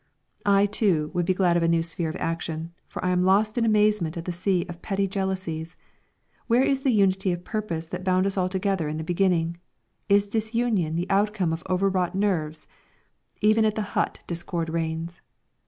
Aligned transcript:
I 0.47 0.65
too 0.65 1.11
would 1.13 1.27
be 1.27 1.35
glad 1.35 1.57
of 1.57 1.61
a 1.61 1.67
new 1.67 1.83
sphere 1.83 2.09
of 2.09 2.15
action, 2.15 2.73
for 2.87 3.05
I 3.05 3.11
am 3.11 3.21
lost 3.23 3.55
in 3.55 3.63
amazement 3.65 4.17
at 4.17 4.25
the 4.25 4.31
sea 4.31 4.65
of 4.67 4.81
petty 4.81 5.07
jealousies. 5.07 5.77
Where 6.47 6.63
is 6.63 6.81
the 6.81 6.89
unity 6.89 7.31
of 7.31 7.43
purpose 7.43 7.85
that 7.85 8.03
bound 8.03 8.25
us 8.25 8.35
all 8.35 8.49
together 8.49 8.87
in 8.89 8.97
the 8.97 9.03
beginning? 9.03 9.57
Is 10.09 10.27
disunion 10.27 10.95
the 10.95 11.07
outcome 11.11 11.53
of 11.53 11.61
overwrought 11.69 12.15
nerves? 12.15 12.65
Even 13.41 13.63
at 13.63 13.75
the 13.75 13.83
hut 13.93 14.23
discord 14.27 14.71
reigns. 14.71 15.21